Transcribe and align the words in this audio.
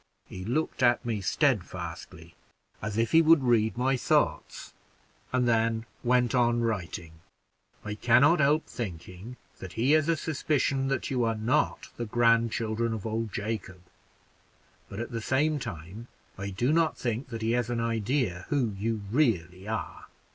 He 0.25 0.43
looked 0.43 0.81
at 0.81 1.05
me 1.05 1.21
steadfastly, 1.21 2.33
as 2.81 2.97
if 2.97 3.11
he 3.11 3.21
would 3.21 3.43
read 3.43 3.77
my 3.77 3.95
thoughts, 3.95 4.73
and 5.31 5.47
then 5.47 5.85
went 6.03 6.33
on 6.33 6.61
writing. 6.61 7.11
I 7.85 7.93
can 7.93 8.21
not 8.21 8.39
help 8.39 8.65
thinking 8.65 9.37
that 9.59 9.73
he 9.73 9.91
has 9.91 10.09
a 10.09 10.17
suspicion 10.17 10.87
that 10.87 11.11
you 11.11 11.23
are 11.23 11.35
not 11.35 11.89
the 11.97 12.07
grandchildren 12.07 12.93
of 12.93 13.05
old 13.05 13.31
Jacob; 13.31 13.81
but 14.89 14.99
at 14.99 15.11
the 15.11 15.21
same 15.21 15.59
time 15.59 16.07
I 16.35 16.49
do 16.49 16.73
not 16.73 16.97
think 16.97 17.27
that 17.29 17.43
he 17.43 17.51
has 17.51 17.69
an 17.69 17.79
idea 17.79 18.47
who 18.49 18.73
you 18.79 19.03
really 19.11 19.67
are." 19.67 20.07